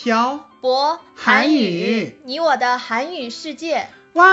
[0.00, 4.24] 漂博韩语你我的韩语世界 와.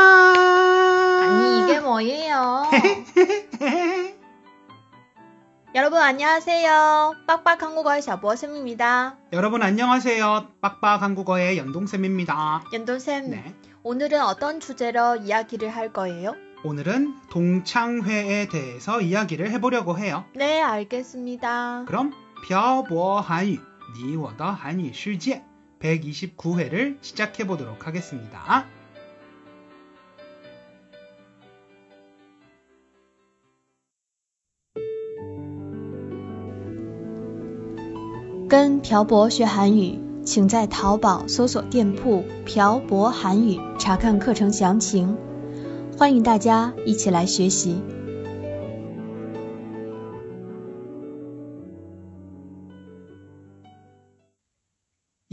[1.23, 2.63] 아니 이게 뭐예요?
[5.75, 7.15] 여러분 안녕하세요.
[7.25, 9.17] 빡빡 한국어의 샤보쌤입니다.
[9.33, 10.47] 여러분 안녕하세요.
[10.61, 12.63] 빡빡 한국어의 연동쌤입니다.
[12.71, 13.55] 연돈쌤, 네.
[13.81, 16.35] 오늘은 어떤 주제로 이야기를 할 거예요?
[16.63, 20.23] 오늘은 동창회에 대해서 이야기를 해보려고 해요.
[20.35, 21.85] 네, 알겠습니다.
[21.87, 22.13] 그럼
[22.47, 23.59] 漂泊韩语
[23.97, 25.43] 你我的韩语世界
[25.79, 28.65] 129회를 시작해 보도록 하겠습니다.
[38.49, 45.17] 跟朴博学韩语，请在淘宝搜索店铺“朴博韩语”查看课程详情。
[45.97, 47.81] 欢迎大家一起来学习。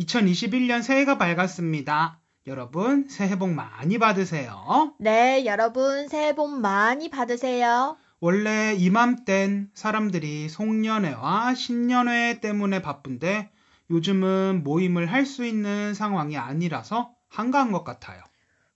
[0.10, 2.20] 2021년 새해가 밝았습니다.
[2.48, 4.94] 여러분 새해 복 많이 받으세요.
[5.00, 7.98] 네, 여러분 새해 복 많이 받으세요.
[8.20, 13.50] 원래 이맘땐 사람들이 송년회와 신년회 때문에 바쁜데
[13.90, 18.22] 요즘은 모임을 할 수 있는 상황이 아니라서 한가한 것 같아요.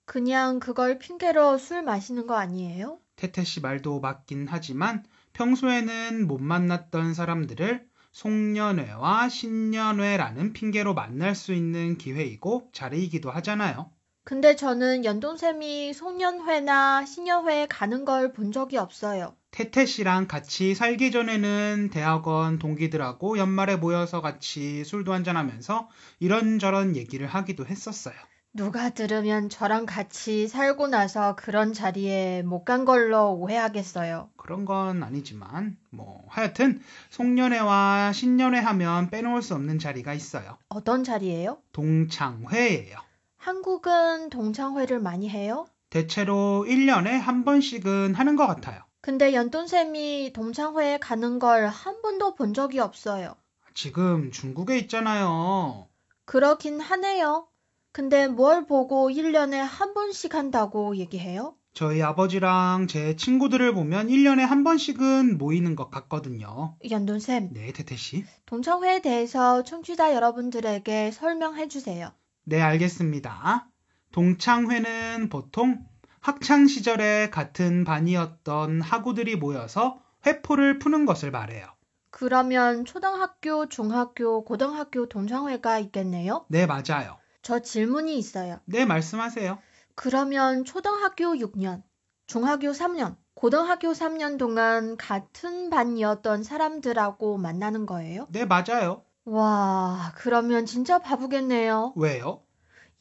[0.04, 2.98] 그냥 그걸 핑계로 술 마시는 거 아니에요?
[3.14, 11.96] 태태 씨 말도 맞긴 하지만 평소에는 못 만났던 사람들을 송년회와 신년회라는 핑계로 만날 수 있는
[11.98, 13.90] 기회이고 자리이기도 하잖아요.
[14.24, 19.34] 근데 저는 연돈쌤이 송년회나 신년회에 가는 걸 본 적이 없어요.
[19.50, 25.88] 태태 씨랑 같이 살기 전에는 대학원 동기들하고 연말에 모여서 같이 술도 한잔하면서
[26.20, 28.14] 이런저런 얘기를 하기도 했었어요.
[28.52, 34.30] 누가 들으면 저랑 같이 살고 나서 그런 자리에 못 간 걸로 오해하겠어요.
[34.36, 40.58] 그런 건 아니지만 뭐 하여튼 송년회와 신년회 하면 빼놓을 수 없는 자리가 있어요.
[40.68, 41.58] 어떤 자리예요?
[41.72, 42.98] 동창회예요.
[43.36, 45.66] 한국은 동창회를 많이 해요?
[45.88, 48.82] 대체로 1년에 한 번씩은 하는 것 같아요.
[49.00, 53.34] 근데 연돈쌤이 동창회에 가는 걸 한 번도 본 적이 없어요.
[53.74, 55.86] 지금 중국에 있잖아요.
[56.26, 57.46] 그렇긴 하네요.
[57.92, 61.56] 근데 뭘 보고 1년에 한 번씩 한다고 얘기해요?
[61.72, 66.76] 저희 아버지랑 제 친구들을 보면 1년에 한 번씩은 모이는 것 같거든요.
[66.88, 68.24] 연돈쌤, 네, 태태 씨.
[68.46, 72.12] 동창회에 대해서 청취자 여러분들에게 설명해 주세요.
[72.44, 73.68] 네, 알겠습니다.
[74.12, 75.84] 동창회는 보통
[76.20, 81.66] 학창 시절에 같은 반이었던 학우들이 모여서 회포를 푸는 것을 말해요.
[82.10, 86.44] 그러면 초등학교, 중학교, 고등학교 동창회가 있겠네요?
[86.48, 87.16] 네, 맞아요.
[87.42, 88.60] 저 질문이 있어요.
[88.66, 89.58] 네, 말씀하세요.
[89.94, 91.82] 그러면 초등학교 6년,
[92.26, 98.26] 중학교 3년, 고등학교 3년 동안 같은 반이었던 사람들하고 만나는 거예요?
[98.30, 99.04] 네, 맞아요.
[99.24, 101.94] 와, 그러면 진짜 바보겠네요.
[101.96, 102.42] 왜요?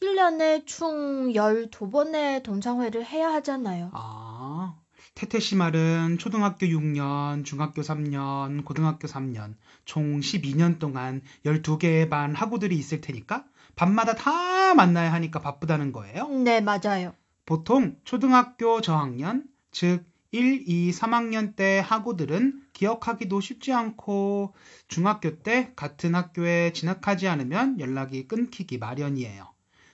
[0.01, 3.91] 1년에 총 12번의 동창회를 해야 하잖아요.
[3.93, 4.77] 아,
[5.15, 12.77] 태태 씨 말은 초등학교 6년, 중학교 3년, 고등학교 3년, 총 12년 동안 12개의 반 학우들이
[12.77, 13.45] 있을 테니까
[13.79, 16.27] 밤마다 다 만나야 하니까 바쁘다는 거예요.
[16.27, 17.13] 네, 맞아요.
[17.45, 24.53] 보통 초등학교 저학년, 즉 1, 2, 3학년 때 학우들은 기억하기도 쉽지 않고
[24.89, 29.47] 중학교 때 같은 학교에 진학하지 않으면 연락이 끊기기 마련이에요.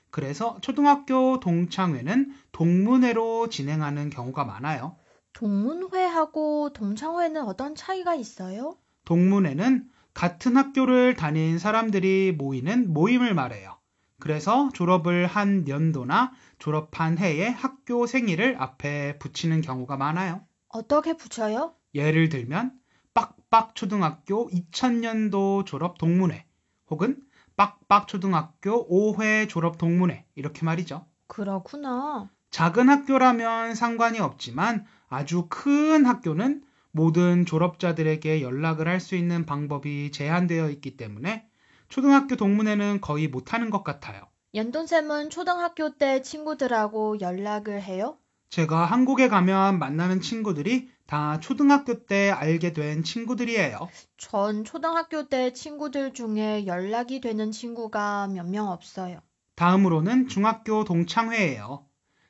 [0.10, 4.96] 그래서 초등학교 동창회는 동문회로 진행하는 경우가 많아요.
[5.34, 8.78] 동문회하고 동창회는 어떤 차이가 있어요?
[9.06, 13.78] 동문회는 같은 학교를 다닌 사람들이 모이는 모임을 말해요.
[14.18, 20.42] 그래서 졸업을 한 연도나 졸업한 해에 학교 생일을 앞에 붙이는 경우가 많아요.
[20.70, 21.76] 어떻게 붙여요?
[21.94, 22.72] 예를 들면
[23.14, 26.46] 빡빡 초등학교 2000년도 졸업 동문회
[26.90, 27.22] 혹은
[27.58, 31.06] 빡빡 초등학교 5회 졸업 동문회 이렇게 말이죠.
[31.28, 32.30] 그렇구나.
[32.52, 36.64] 작은 학교라면 상관이 없지만 아주 큰 학교는
[37.00, 41.46] 모든 졸업자들에게 연락을 할 수 있는 방법이 제한되어 있기 때문에
[41.90, 44.22] 초등학교 동문회는 거의 못하는 것 같아요.
[44.54, 48.18] 연돈쌤은 초등학교 때 친구들하고 연락을 해요?
[48.50, 53.90] 제가 한국에 가면 만나는 친구들이 다 초등학교 때 알게 된 친구들이에요.
[54.18, 59.20] 전 초등학교 때 친구들 중에 연락이 되는 친구가 몇 명 없어요.
[59.56, 61.86] 다음으로는 중학교 동창회예요.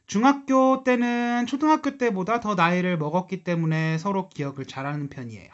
[0.07, 5.49] 중학교 때는 초등학교 때보다 더 나이를 먹었기 때문에 서로 기억을 잘하는 편이에요.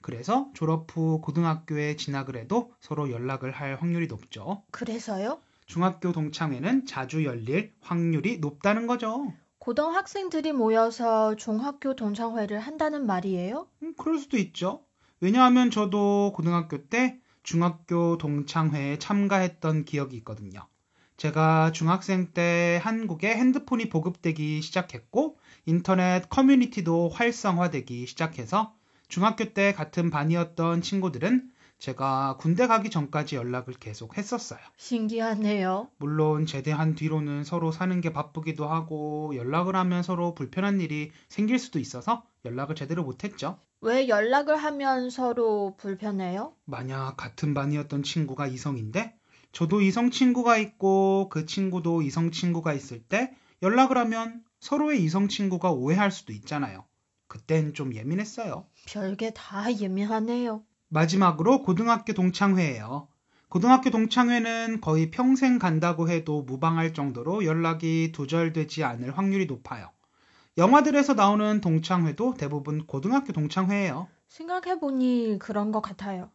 [0.00, 4.62] 그래서 졸업 후 고등학교에 진학을 해도 서로 연락을 할 확률이 높죠.
[4.70, 5.38] 그래서요?
[5.66, 9.32] 중학교 동창회는 자주 열릴 확률이 높다는 거죠.
[9.58, 13.66] 고등학생들이 모여서 중학교 동창회를 한다는 말이에요?
[13.82, 14.84] 음, 그럴 수도 있죠.
[15.20, 20.66] 왜냐하면 저도 고등학교 때 중학교 동창회에 참가했던 기억이 있거든요.
[21.24, 28.74] 제가 중학생 때 한국에 핸드폰이 보급되기 시작했고 인터넷 커뮤니티도 활성화되기 시작해서
[29.08, 34.60] 중학교 때 같은 반이었던 친구들은 제가 군대 가기 전까지 연락을 계속 했었어요.
[34.76, 35.88] 신기하네요.
[35.96, 41.78] 물론 제대한 뒤로는 서로 사는 게 바쁘기도 하고 연락을 하면 서로 불편한 일이 생길 수도
[41.78, 43.58] 있어서 연락을 제대로 못했죠.
[43.80, 46.52] 왜 연락을 하면 서로 불편해요?
[46.66, 49.16] 만약 같은 반이었던 친구가 이성인데
[49.54, 55.70] 저도 이성 친구가 있고 그 친구도 이성 친구가 있을 때 연락을 하면 서로의 이성 친구가
[55.70, 56.84] 오해할 수도 있잖아요.
[57.28, 58.66] 그땐 좀 예민했어요.
[58.88, 60.64] 별게 다 예민하네요.
[60.88, 63.06] 마지막으로 고등학교 동창회예요.
[63.48, 69.92] 고등학교 동창회는 거의 평생 간다고 해도 무방할 정도로 연락이 두절되지 않을 확률이 높아요.
[70.58, 74.08] 영화들에서 나오는 동창회도 대부분 고등학교 동창회예요.
[74.26, 76.32] 생각해보니 그런 것 같아요.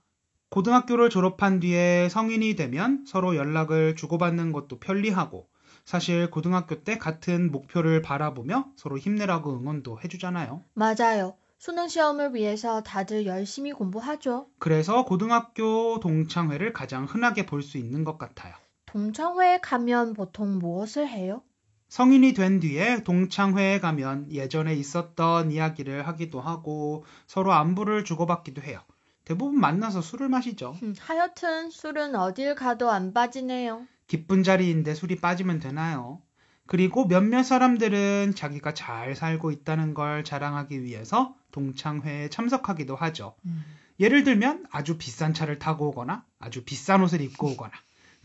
[0.50, 5.48] 고등학교를 졸업한 뒤에 성인이 되면 서로 연락을 주고받는 것도 편리하고
[5.86, 10.64] 사실 고등학교 때 같은 목표를 바라보며 서로 힘내라고 응원도 해주잖아요.
[10.74, 11.36] 맞아요.
[11.60, 14.48] 수능 시험을 위해서 다들 열심히 공부하죠.
[14.60, 18.56] 그래서 고등학교 동창회를 가장 흔하게 볼 수 있는 것 같아요.
[18.86, 21.44] 동창회에 가면 보통 무엇을 해요?
[21.90, 28.80] 성인이 된 뒤에 동창회에 가면 예전에 있었던 이야기를 하기도 하고 서로 안부를 주고받기도 해요.
[29.30, 30.76] 대부분 만나서 술을 마시죠.
[30.82, 33.86] 음, 하여튼 술은 어딜 가도 안 빠지네요.
[34.08, 36.20] 기쁜 자리인데 술이 빠지면 되나요?
[36.66, 43.36] 그리고 몇몇 사람들은 자기가 잘 살고 있다는 걸 자랑하기 위해서 동창회에 참석하기도 하죠.
[43.46, 43.64] 음.
[44.00, 47.72] 예를 들면 아주 비싼 차를 타고 오거나 아주 비싼 옷을 입고 오거나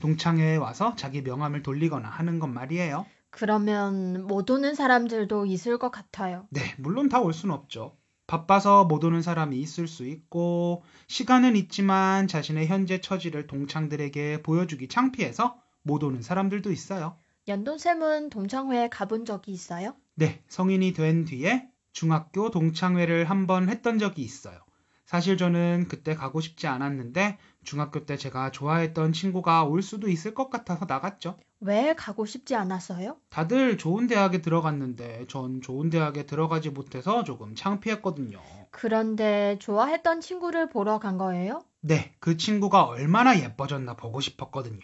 [0.01, 3.05] 동창회에 와서 자기 명함을 돌리거나 하는 것 말이에요.
[3.29, 6.47] 그러면 못 오는 사람들도 있을 것 같아요.
[6.49, 7.95] 네, 물론 다 올 수는 없죠.
[8.27, 15.57] 바빠서 못 오는 사람이 있을 수 있고 시간은 있지만 자신의 현재 처지를 동창들에게 보여주기 창피해서
[15.83, 17.19] 못 오는 사람들도 있어요.
[17.47, 19.95] 연돈쌤은 동창회에 가본 적이 있어요?
[20.15, 24.59] 네, 성인이 된 뒤에 중학교 동창회를 한 번 했던 적이 있어요.
[25.05, 30.51] 사실 저는 그때 가고 싶지 않았는데 중학교 때 제가 좋아했던 친구가 올 수도 있을 것
[30.51, 31.37] 같아서 나갔죠.
[31.61, 33.17] 왜 가고 싶지 않았어요?
[33.31, 38.39] 다들 좋은 대학에 들어갔는데 전 좋은 대학에 들어가지 못해서 조금 창피했거든요.
[38.71, 41.63] 그런데 좋아했던 친구를 보러 간 거예요?
[41.81, 44.81] 네, 그 친구가 얼마나 예뻐졌나 보고 싶었거든요.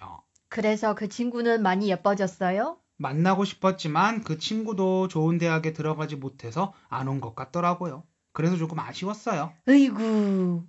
[0.49, 2.79] 그래서 그 친구는 많이 예뻐졌어요?
[2.97, 8.05] 만나고 싶었지만 그 친구도 좋은 대학에 들어가지 못해서 안 온 것 같더라고요.
[8.32, 9.53] 그래서 조금 아쉬웠어요.
[9.69, 10.65] 으이구.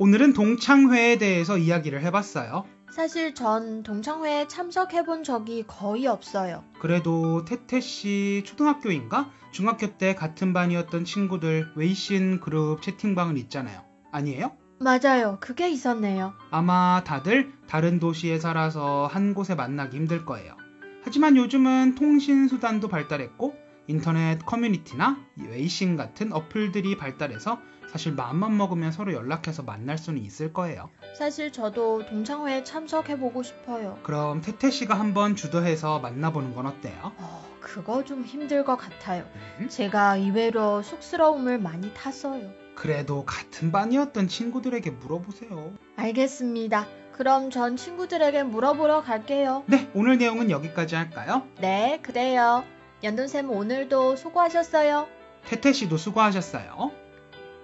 [0.00, 2.64] 오늘은 동창회에 대해서 이야기를 해봤어요.
[2.92, 6.64] 사실 전 동창회에 참석해 본 적이 거의 없어요.
[6.80, 9.30] 그래도 태태 씨 초등학교인가?
[9.50, 13.82] 중학교 때 같은 반이었던 친구들 웨이신 그룹 채팅방은 있잖아요.
[14.12, 14.52] 아니에요?
[14.80, 15.38] 맞아요.
[15.40, 16.32] 그게 있었네요.
[16.50, 20.56] 아마 다들 다른 도시에 살아서 한 곳에 만나기 힘들 거예요.
[21.02, 23.56] 하지만 요즘은 통신 수단도 발달했고
[23.88, 25.18] 인터넷 커뮤니티나
[25.48, 27.58] 웨이신 같은 어플들이 발달해서
[27.90, 30.90] 사실 마음만 먹으면 서로 연락해서 만날 수는 있을 거예요.
[31.16, 33.98] 사실 저도 동창회에 참석해 보고 싶어요.
[34.02, 37.12] 그럼 태태 씨가 한번 주도해서 만나보는 건 어때요?
[37.16, 39.24] 어, 그거 좀 힘들 것 같아요.
[39.58, 39.70] 음?
[39.70, 42.52] 제가 의외로 쑥스러움을 많이 탔어요.
[42.74, 45.72] 그래도 같은 반이었던 친구들에게 물어보세요.
[45.96, 46.86] 알겠습니다.
[47.12, 49.64] 그럼 전 친구들에게 물어보러 갈게요.
[49.66, 51.48] 네, 오늘 내용은 여기까지 할까요?
[51.58, 52.64] 네, 그래요.
[53.04, 55.06] 연돈쌤 오늘도 수고하셨어요.
[55.44, 56.90] 태태 씨도 수고하셨어요.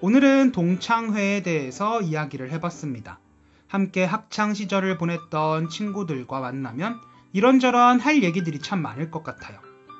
[0.00, 3.18] 오늘은 동창회에 대해서 이야기를 해봤습니다.
[3.66, 7.00] 함께 학창 시절을 보냈던 친구들과 만나면
[7.32, 9.58] 이런저런 할 얘기들이 참 많을 것 같아요.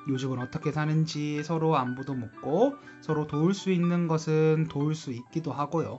[0.08, 5.98] 요즘은 어떻게 사는지 서로 안부도 묻고 서로 도울 수 있는 것은 도울 수 있기도 하고요.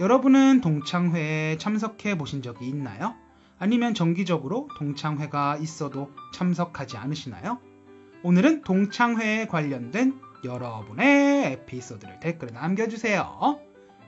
[0.00, 3.14] 여러분은 동창회에 참석해 보신 적이 있나요?
[3.60, 7.60] 아니면 정기적으로 동창회가 있어도 참석하지 않으시나요?
[8.25, 13.59] 오늘은 동창회에 관련된 여러분의 에피소드를 댓글에 남겨주세요.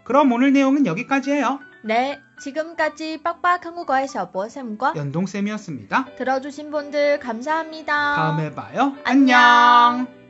[0.03, 1.59] 그럼 오늘 내용은 여기까지예요.
[1.85, 6.15] 네, 지금까지 빡빡 한국어의 셔보쌤과 연동쌤이었습니다.
[6.17, 8.15] 들어주신 분들 감사합니다.
[8.15, 8.95] 다음에 봐요.
[9.03, 9.39] 안녕.
[9.39, 10.23] 안녕.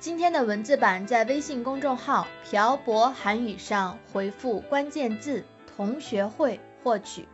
[0.00, 5.44] 今天的文字版在微信公众号“漂泊韩语”上回复关键字“
[5.76, 7.28] 同学会”获取。